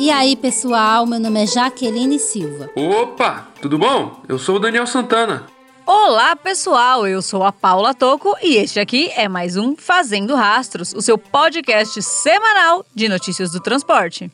E 0.00 0.10
aí, 0.10 0.34
pessoal, 0.34 1.04
meu 1.04 1.20
nome 1.20 1.42
é 1.42 1.46
Jaqueline 1.46 2.18
Silva. 2.18 2.70
Opa, 2.74 3.48
tudo 3.60 3.78
bom? 3.78 4.22
Eu 4.26 4.38
sou 4.38 4.56
o 4.56 4.58
Daniel 4.58 4.86
Santana. 4.86 5.44
Olá, 5.84 6.34
pessoal! 6.34 7.06
Eu 7.06 7.20
sou 7.20 7.44
a 7.44 7.52
Paula 7.52 7.92
Toco 7.92 8.34
e 8.42 8.56
este 8.56 8.80
aqui 8.80 9.10
é 9.14 9.28
mais 9.28 9.58
um 9.58 9.76
Fazendo 9.76 10.34
Rastros, 10.34 10.94
o 10.94 11.02
seu 11.02 11.18
podcast 11.18 12.00
semanal 12.00 12.82
de 12.94 13.10
notícias 13.10 13.50
do 13.50 13.60
transporte. 13.60 14.32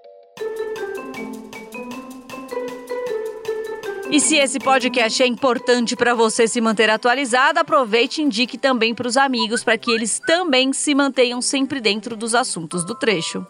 E 4.11 4.19
se 4.19 4.37
esse 4.37 4.59
podcast 4.59 5.21
é 5.23 5.25
importante 5.25 5.95
para 5.95 6.13
você 6.13 6.47
se 6.47 6.61
manter 6.61 6.89
atualizado, 6.89 7.59
aproveite 7.59 8.21
e 8.21 8.23
indique 8.23 8.57
também 8.57 8.93
para 8.93 9.07
os 9.07 9.17
amigos 9.17 9.63
para 9.63 9.77
que 9.77 9.91
eles 9.91 10.21
também 10.25 10.71
se 10.73 10.93
mantenham 10.93 11.41
sempre 11.41 11.81
dentro 11.81 12.15
dos 12.15 12.35
assuntos 12.35 12.85
do 12.85 12.93
trecho. 12.93 13.45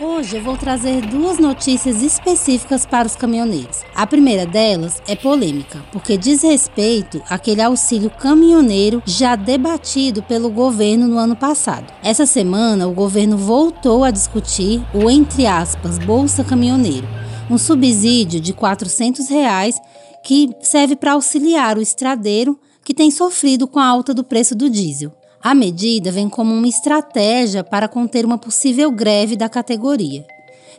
Hoje 0.00 0.38
eu 0.38 0.42
vou 0.42 0.56
trazer 0.56 1.00
duas 1.02 1.38
notícias 1.38 2.02
específicas 2.02 2.84
para 2.84 3.06
os 3.06 3.14
caminhoneiros. 3.14 3.82
A 3.94 4.04
primeira 4.04 4.44
delas 4.44 5.00
é 5.06 5.14
polêmica, 5.14 5.80
porque 5.92 6.16
diz 6.16 6.42
respeito 6.42 7.22
àquele 7.30 7.62
auxílio 7.62 8.10
caminhoneiro 8.10 9.00
já 9.06 9.36
debatido 9.36 10.20
pelo 10.20 10.50
governo 10.50 11.06
no 11.06 11.18
ano 11.18 11.36
passado. 11.36 11.92
Essa 12.02 12.26
semana, 12.26 12.88
o 12.88 12.92
governo 12.92 13.36
voltou 13.36 14.02
a 14.02 14.10
discutir 14.10 14.82
o, 14.92 15.08
entre 15.08 15.46
aspas, 15.46 16.00
Bolsa 16.00 16.42
Caminhoneiro, 16.42 17.06
um 17.52 17.58
subsídio 17.58 18.40
de 18.40 18.54
400 18.54 19.28
reais 19.28 19.78
que 20.24 20.50
serve 20.62 20.96
para 20.96 21.12
auxiliar 21.12 21.76
o 21.76 21.82
estradeiro 21.82 22.58
que 22.82 22.94
tem 22.94 23.10
sofrido 23.10 23.68
com 23.68 23.78
a 23.78 23.86
alta 23.86 24.14
do 24.14 24.24
preço 24.24 24.54
do 24.54 24.70
diesel. 24.70 25.12
A 25.42 25.54
medida 25.54 26.10
vem 26.10 26.30
como 26.30 26.54
uma 26.54 26.66
estratégia 26.66 27.62
para 27.62 27.88
conter 27.88 28.24
uma 28.24 28.38
possível 28.38 28.90
greve 28.90 29.36
da 29.36 29.50
categoria. 29.50 30.24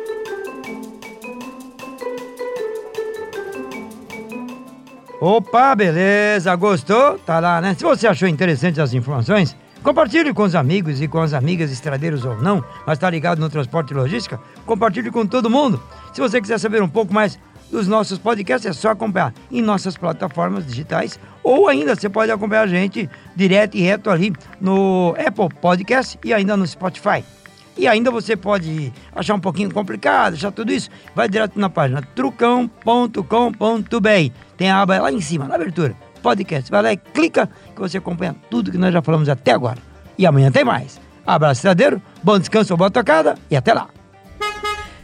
Opa, 5.20 5.74
beleza, 5.74 6.56
gostou? 6.56 7.18
Tá 7.18 7.38
lá, 7.40 7.60
né? 7.60 7.74
Se 7.74 7.84
você 7.84 8.06
achou 8.06 8.26
interessante 8.26 8.80
as 8.80 8.94
informações, 8.94 9.54
compartilhe 9.82 10.32
com 10.32 10.44
os 10.44 10.54
amigos 10.54 11.02
e 11.02 11.06
com 11.06 11.20
as 11.20 11.34
amigas, 11.34 11.70
estradeiros 11.70 12.24
ou 12.24 12.40
não, 12.40 12.64
mas 12.86 12.98
tá 12.98 13.10
ligado 13.10 13.38
no 13.38 13.50
transporte 13.50 13.90
e 13.90 13.94
logística, 13.94 14.40
compartilhe 14.64 15.10
com 15.10 15.26
todo 15.26 15.50
mundo. 15.50 15.78
Se 16.14 16.22
você 16.22 16.40
quiser 16.40 16.58
saber 16.58 16.82
um 16.82 16.88
pouco 16.88 17.12
mais 17.12 17.38
dos 17.70 17.86
nossos 17.86 18.18
podcasts, 18.18 18.70
é 18.70 18.72
só 18.72 18.92
acompanhar 18.92 19.34
em 19.52 19.60
nossas 19.60 19.94
plataformas 19.94 20.66
digitais 20.66 21.20
ou 21.44 21.68
ainda 21.68 21.94
você 21.94 22.08
pode 22.08 22.32
acompanhar 22.32 22.62
a 22.62 22.66
gente 22.66 23.06
direto 23.36 23.76
e 23.76 23.82
reto 23.82 24.08
ali 24.08 24.32
no 24.58 25.14
Apple 25.18 25.54
Podcast 25.60 26.18
e 26.24 26.32
ainda 26.32 26.56
no 26.56 26.66
Spotify. 26.66 27.22
E 27.76 27.86
ainda 27.86 28.10
você 28.10 28.36
pode 28.36 28.92
achar 29.14 29.34
um 29.34 29.40
pouquinho 29.40 29.72
complicado, 29.72 30.34
achar 30.34 30.52
tudo 30.52 30.72
isso, 30.72 30.90
vai 31.14 31.28
direto 31.28 31.58
na 31.58 31.70
página 31.70 32.02
trucão.com.br. 32.14 33.20
Tem 34.56 34.70
a 34.70 34.82
aba 34.82 35.00
lá 35.00 35.12
em 35.12 35.20
cima, 35.20 35.46
na 35.46 35.54
abertura, 35.54 35.94
podcast. 36.22 36.70
Vai 36.70 36.82
lá 36.82 36.92
e 36.92 36.96
clica 36.96 37.48
que 37.74 37.80
você 37.80 37.98
acompanha 37.98 38.36
tudo 38.50 38.70
que 38.70 38.78
nós 38.78 38.92
já 38.92 39.00
falamos 39.00 39.28
até 39.28 39.52
agora. 39.52 39.78
E 40.18 40.26
amanhã 40.26 40.50
tem 40.50 40.64
mais. 40.64 41.00
Abraço, 41.26 41.58
estradeiro, 41.58 42.02
bom 42.22 42.38
descanso, 42.38 42.76
boa 42.76 42.90
tocada 42.90 43.36
e 43.50 43.56
até 43.56 43.72
lá. 43.72 43.99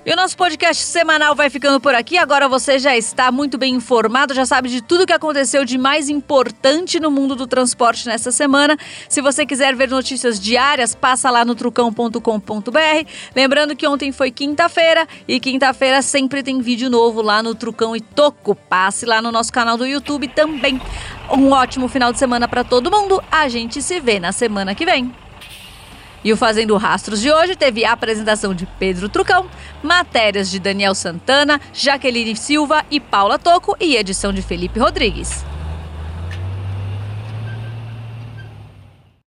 E 0.07 0.13
o 0.13 0.15
nosso 0.15 0.37
podcast 0.37 0.85
semanal 0.85 1.35
vai 1.35 1.51
ficando 1.51 1.81
por 1.81 1.93
aqui. 1.93 2.17
Agora 2.17 2.49
você 2.49 2.79
já 2.79 2.97
está 2.97 3.33
muito 3.33 3.59
bem 3.59 3.75
informado, 3.75 4.35
já 4.35 4.47
sabe 4.47 4.69
de 4.69 4.81
tudo 4.81 5.05
que 5.05 5.13
aconteceu 5.13 5.65
de 5.65 5.77
mais 5.77 6.09
importante 6.09 7.01
no 7.01 7.11
mundo 7.11 7.35
do 7.35 7.45
transporte 7.45 8.07
nessa 8.07 8.31
semana. 8.31 8.79
Se 9.09 9.21
você 9.21 9.45
quiser 9.45 9.75
ver 9.75 9.89
notícias 9.89 10.39
diárias, 10.39 10.95
passa 10.95 11.29
lá 11.29 11.45
no 11.45 11.57
trucão.com.br. 11.57 13.11
Lembrando 13.35 13.75
que 13.75 13.89
ontem 13.89 14.13
foi 14.13 14.31
quinta-feira 14.31 15.09
e 15.27 15.41
quinta-feira 15.41 16.01
sempre 16.03 16.41
tem 16.41 16.61
vídeo 16.61 16.89
novo 16.89 17.21
lá 17.21 17.43
no 17.43 17.53
Trucão 17.53 17.97
e 17.97 18.01
Toco. 18.01 18.55
Passe 18.55 19.05
lá 19.05 19.21
no 19.21 19.33
nosso 19.33 19.53
canal 19.53 19.77
do 19.77 19.85
YouTube 19.85 20.29
também. 20.29 20.81
Um 21.37 21.51
ótimo 21.51 21.89
final 21.89 22.13
de 22.13 22.21
semana 22.21 22.47
para 22.47 22.63
todo 22.63 22.93
mundo. 22.93 23.21
A 23.29 23.49
gente 23.49 23.83
se 23.83 23.99
vê 23.99 24.21
na 24.21 24.31
semana 24.31 24.73
que 24.73 24.87
vem. 24.87 25.26
E 26.27 26.33
o 26.33 26.37
Fazendo 26.37 26.77
Rastros 26.77 27.21
de 27.21 27.31
hoje 27.31 27.55
teve 27.55 27.85
a 27.85 27.93
apresentação 27.93 28.53
de 28.53 28.67
Pedro 28.81 29.09
Trucão, 29.09 29.47
matérias 29.81 30.51
de 30.51 30.59
Daniel 30.59 30.93
Santana, 30.93 31.61
Jaqueline 31.73 32.35
Silva 32.35 32.85
e 32.91 32.99
Paula 32.99 33.39
Toco 33.39 33.77
e 33.79 33.95
edição 33.95 34.33
de 34.33 34.43
Felipe 34.43 34.81
Rodrigues. 34.81 35.45